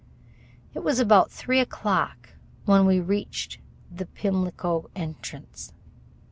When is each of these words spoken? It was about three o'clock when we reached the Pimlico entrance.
It 0.73 0.79
was 0.83 0.97
about 0.99 1.29
three 1.29 1.59
o'clock 1.59 2.29
when 2.65 2.87
we 2.87 2.99
reached 2.99 3.59
the 3.91 4.07
Pimlico 4.07 4.89
entrance. 4.95 5.73